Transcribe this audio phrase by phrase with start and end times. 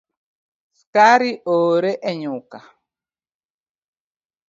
[0.79, 2.59] Skari oore e nyuka